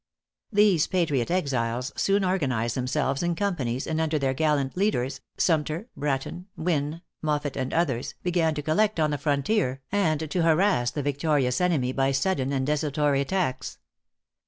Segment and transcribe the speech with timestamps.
[0.51, 6.47] These patriot exiles soon organized themselves in companies, and under their gallant leaders, Sumter, Bratton,
[6.57, 11.61] Wynn, Moffit and others, began to collect on the frontier, and to harass the victorious
[11.61, 13.77] enemy by sudden and desultory attacks.